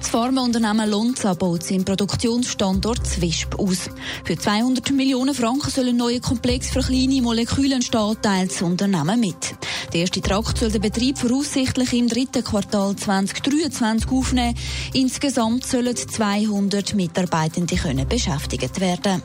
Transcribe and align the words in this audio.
Das 0.00 0.08
Pharmaunternehmen 0.08 0.88
Lonza 0.90 1.34
baut 1.34 1.62
seinen 1.62 1.84
Produktionsstandort 1.84 3.06
Zwisp 3.06 3.54
aus. 3.58 3.90
Für 4.24 4.34
200 4.34 4.92
Millionen 4.92 5.34
Franken 5.34 5.70
soll 5.70 5.88
ein 5.88 5.96
neuer 5.98 6.20
Komplex 6.20 6.70
für 6.70 6.80
kleine 6.80 7.20
Moleküle 7.20 7.74
entstehen, 7.74 8.16
teilt 8.22 8.50
das 8.50 8.62
Unternehmen 8.62 9.20
mit. 9.20 9.54
Der 9.92 10.00
erste 10.00 10.22
Trakt 10.22 10.56
soll 10.56 10.70
der 10.70 10.78
Betrieb 10.78 11.18
voraussichtlich 11.18 11.92
im 11.92 12.08
dritten 12.08 12.42
Quartal 12.42 12.96
2023 12.96 14.10
aufnehmen. 14.10 14.56
Insgesamt 14.94 15.66
sollen 15.66 15.94
200 15.94 16.94
Mitarbeitende 16.94 17.76
können 17.76 18.08
beschäftigt 18.08 18.80
werden. 18.80 19.22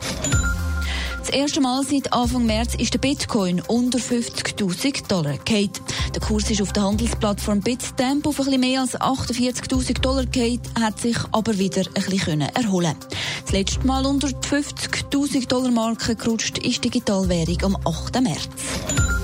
Das 1.20 1.30
erste 1.30 1.62
Mal 1.62 1.84
seit 1.84 2.12
Anfang 2.12 2.46
März 2.46 2.76
ist 2.76 2.94
der 2.94 3.00
Bitcoin 3.00 3.62
unter 3.62 3.98
50.000 3.98 5.08
Dollar 5.08 5.38
gefallen. 5.38 5.72
Der 6.16 6.22
Kurs 6.22 6.50
ist 6.50 6.62
auf 6.62 6.72
der 6.72 6.84
Handelsplattform 6.84 7.60
Bitstamp 7.60 8.26
auf 8.26 8.40
ein 8.40 8.58
mehr 8.58 8.80
als 8.80 8.98
48.000 8.98 10.00
Dollar 10.00 10.26
gefallen, 10.26 10.62
hat 10.80 10.98
sich 10.98 11.18
aber 11.34 11.58
wieder 11.58 11.84
ein 11.94 12.04
bisschen 12.06 12.40
erholen 12.40 12.96
Das 13.44 13.52
letzte 13.52 13.86
Mal 13.86 14.06
unter 14.06 14.30
die 14.30 14.36
50.000 14.36 15.50
Dollar 15.50 15.72
Marke 15.72 16.16
gerutscht 16.16 16.58
ist 16.60 16.86
Digitalwährung 16.86 17.62
am 17.64 17.78
8. 17.86 18.22
März. 18.22 19.15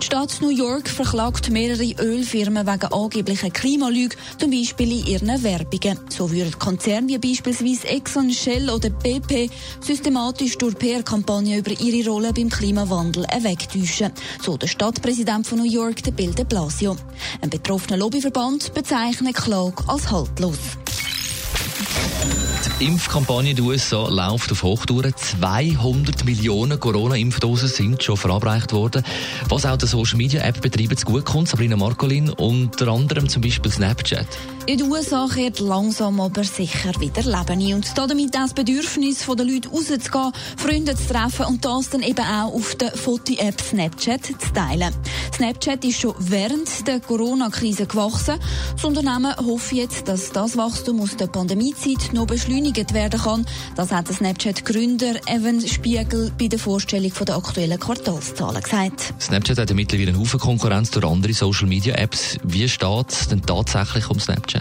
Die 0.00 0.06
Stadt 0.06 0.40
New 0.40 0.48
York 0.48 0.88
verklagt 0.88 1.50
mehrere 1.50 1.92
Ölfirmen 2.00 2.66
wegen 2.66 2.86
angeblicher 2.86 3.50
Klimalüge, 3.50 4.16
zum 4.38 4.50
Beispiel 4.50 4.92
in 4.92 5.06
ihren 5.06 5.42
Werbungen. 5.42 6.00
So 6.08 6.30
würden 6.30 6.58
Konzerne 6.58 7.08
wie 7.08 7.18
beispielsweise 7.18 7.86
Exxon, 7.88 8.30
Shell 8.30 8.70
oder 8.70 8.88
BP 8.88 9.50
systematisch 9.80 10.56
durch 10.56 10.78
PR-Kampagnen 10.78 11.58
über 11.58 11.78
ihre 11.78 12.08
Rolle 12.08 12.32
beim 12.32 12.48
Klimawandel 12.48 13.24
wegtäuschen. 13.42 14.12
So 14.42 14.56
der 14.56 14.68
Stadtpräsident 14.68 15.46
von 15.46 15.58
New 15.58 15.70
York, 15.70 16.02
der 16.02 16.12
Bill 16.12 16.32
de 16.32 16.46
Blasio. 16.46 16.96
Ein 17.42 17.50
betroffener 17.50 17.98
Lobbyverband 17.98 18.72
bezeichnet 18.72 19.36
Klage 19.36 19.84
als 19.86 20.10
haltlos. 20.10 20.58
Die 22.60 22.84
Impfkampagne 22.86 23.50
in 23.50 23.56
den 23.56 23.64
USA 23.64 24.06
läuft 24.08 24.52
auf 24.52 24.62
Hochtouren. 24.62 25.14
200 25.16 26.26
Millionen 26.26 26.78
Corona-Impfdosen 26.78 27.68
sind 27.68 28.02
schon 28.02 28.18
verabreicht 28.18 28.72
worden. 28.72 29.02
Was 29.48 29.64
auch 29.64 29.78
der 29.78 29.88
Social-Media-App-Betreiber 29.88 30.94
zu 30.94 31.06
gut 31.06 31.24
kommt, 31.24 31.48
Sabrina 31.48 31.76
Marcolin, 31.76 32.28
unter 32.28 32.88
anderem 32.88 33.30
zum 33.30 33.40
Beispiel 33.40 33.72
Snapchat. 33.72 34.26
In 34.70 34.78
den 34.78 34.92
USA 34.92 35.26
kehrt 35.26 35.58
langsam 35.58 36.20
aber 36.20 36.44
sicher 36.44 36.92
wieder 37.00 37.24
Leben 37.24 37.60
ein. 37.60 37.74
Und 37.74 37.98
damit 37.98 38.32
das 38.32 38.54
Bedürfnis 38.54 39.26
der 39.26 39.44
Leute 39.44 39.68
rauszugehen, 39.68 40.32
Freunde 40.56 40.94
zu 40.94 41.12
treffen 41.12 41.46
und 41.46 41.64
das 41.64 41.90
dann 41.90 42.02
eben 42.02 42.24
auch 42.24 42.54
auf 42.54 42.76
der 42.76 42.92
Foto-App 42.92 43.60
Snapchat 43.60 44.26
zu 44.26 44.52
teilen. 44.54 44.94
Snapchat 45.34 45.84
ist 45.84 46.00
schon 46.00 46.14
während 46.20 46.86
der 46.86 47.00
Corona-Krise 47.00 47.86
gewachsen. 47.86 48.38
Das 48.74 48.84
Unternehmen 48.84 49.34
hofft 49.38 49.72
jetzt, 49.72 50.06
dass 50.06 50.30
das 50.30 50.56
Wachstum 50.56 51.00
aus 51.00 51.16
der 51.16 51.26
Pandemiezeit 51.26 52.12
noch 52.12 52.28
beschleunigt 52.28 52.94
werden 52.94 53.20
kann. 53.20 53.46
Das 53.74 53.90
hat 53.90 54.06
der 54.06 54.14
Snapchat-Gründer 54.14 55.16
Evan 55.26 55.66
Spiegel 55.66 56.30
bei 56.38 56.46
der 56.46 56.60
Vorstellung 56.60 57.12
der 57.26 57.36
aktuellen 57.36 57.80
Quartalszahlen 57.80 58.62
gesagt. 58.62 59.14
Snapchat 59.18 59.58
hat 59.58 59.74
mittlerweile 59.74 60.10
einen 60.10 60.20
Haufen 60.20 60.38
Konkurrenz 60.38 60.92
durch 60.92 61.04
andere 61.04 61.32
Social-Media-Apps. 61.32 62.38
Wie 62.44 62.68
steht 62.68 63.10
es 63.10 63.26
denn 63.26 63.42
tatsächlich 63.42 64.08
um 64.08 64.20
Snapchat? 64.20 64.59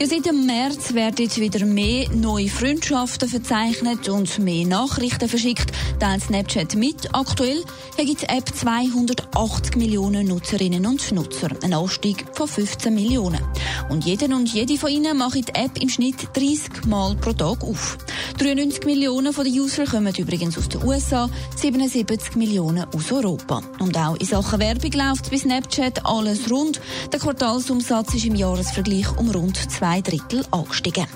Ja, 0.00 0.06
seit 0.06 0.26
dem 0.26 0.46
März 0.46 0.94
werden 0.94 1.28
wieder 1.28 1.66
mehr 1.66 2.08
neue 2.10 2.48
Freundschaften 2.48 3.28
verzeichnet 3.28 4.08
und 4.08 4.38
mehr 4.38 4.64
Nachrichten 4.64 5.28
verschickt, 5.28 5.72
teilt 5.98 6.22
Snapchat 6.22 6.76
mit. 6.76 7.12
Aktuell 7.12 7.64
hat 7.98 8.06
die 8.06 8.28
App 8.28 8.48
280 8.54 9.74
Millionen 9.74 10.28
Nutzerinnen 10.28 10.86
und 10.86 11.10
Nutzer, 11.10 11.48
ein 11.64 11.74
Anstieg 11.74 12.24
von 12.32 12.46
15 12.46 12.94
Millionen. 12.94 13.40
Und 13.88 14.04
jeder 14.04 14.26
und 14.26 14.52
jede 14.52 14.78
von 14.78 14.90
ihnen 14.90 15.18
macht 15.18 15.34
die 15.34 15.54
App 15.54 15.80
im 15.80 15.88
Schnitt 15.88 16.28
30 16.34 16.86
Mal 16.86 17.16
pro 17.16 17.32
Tag 17.32 17.64
auf. 17.64 17.98
93 18.38 18.84
Millionen 18.84 19.34
den 19.34 19.60
User 19.60 19.84
kommen 19.84 20.14
übrigens 20.16 20.56
aus 20.56 20.68
den 20.68 20.84
USA, 20.84 21.28
77 21.56 22.36
Millionen 22.36 22.86
aus 22.94 23.10
Europa. 23.10 23.62
Und 23.80 23.96
auch 23.98 24.14
in 24.14 24.26
Sachen 24.26 24.60
Werbung 24.60 24.92
läuft 24.92 25.30
bei 25.30 25.38
Snapchat 25.38 26.06
alles 26.06 26.48
rund. 26.48 26.80
Der 27.12 27.18
Quartalsumsatz 27.18 28.14
ist 28.14 28.26
im 28.26 28.36
Jahresvergleich 28.36 29.16
um 29.18 29.30
rund 29.38 29.70
zwei 29.70 30.00
Drittel 30.00 30.44
angestiegen. 30.50 31.06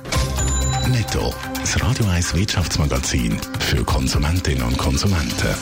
Netto, 0.88 1.34
das 1.60 1.80
Radio 1.82 2.06
1 2.06 2.34
Wirtschaftsmagazin 2.34 3.36
für 3.58 3.82
Konsumentinnen 3.84 4.62
und 4.62 4.78
Konsumenten. 4.78 5.54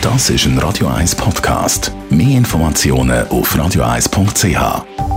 Das 0.00 0.30
ist 0.30 0.46
ein 0.46 0.58
Radio 0.58 0.86
1 0.86 1.16
Podcast. 1.16 1.92
Mehr 2.10 2.38
Informationen 2.38 3.26
auf 3.28 3.54
radio1.ch. 3.54 5.07